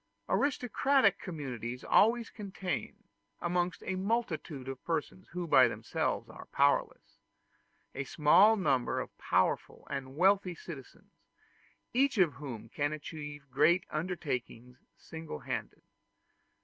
Aristocratic 0.27 1.19
communities 1.19 1.83
always 1.83 2.31
contain, 2.31 3.03
amongst 3.39 3.83
a 3.85 3.95
multitude 3.95 4.67
of 4.67 4.83
persons 4.83 5.27
who 5.27 5.45
by 5.45 5.67
themselves 5.67 6.27
are 6.27 6.47
powerless, 6.47 7.19
a 7.93 8.03
small 8.05 8.55
number 8.57 8.99
of 8.99 9.15
powerful 9.19 9.85
and 9.91 10.15
wealthy 10.17 10.55
citizens, 10.55 11.11
each 11.93 12.17
of 12.17 12.33
whom 12.33 12.67
can 12.67 12.91
achieve 12.93 13.45
great 13.51 13.85
undertakings 13.91 14.79
single 14.97 15.41
handed. 15.41 15.83